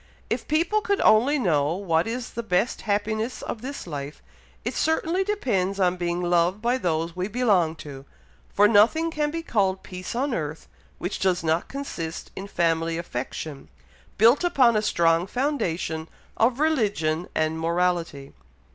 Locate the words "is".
2.07-2.31